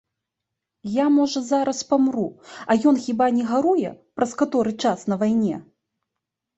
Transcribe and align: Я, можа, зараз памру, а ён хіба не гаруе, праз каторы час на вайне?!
Я, 0.93 1.05
можа, 1.17 1.43
зараз 1.51 1.83
памру, 1.91 2.25
а 2.69 2.79
ён 2.93 2.99
хіба 3.05 3.31
не 3.39 3.43
гаруе, 3.53 3.89
праз 4.19 4.37
каторы 4.45 4.71
час 4.87 4.99
на 5.11 5.15
вайне?! 5.25 5.57